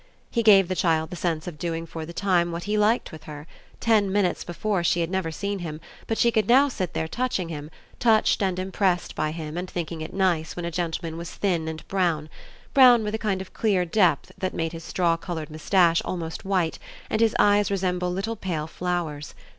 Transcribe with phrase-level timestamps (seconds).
[0.31, 3.25] He gave the child the sense of doing for the time what he liked with
[3.25, 3.45] her;
[3.79, 7.49] ten minutes before she had never seen him, but she could now sit there touching
[7.49, 11.67] him, touched and impressed by him and thinking it nice when a gentleman was thin
[11.67, 12.29] and brown
[12.73, 16.79] brown with a kind of clear depth that made his straw coloured moustache almost white
[17.07, 19.35] and his eyes resemble little pale flowers.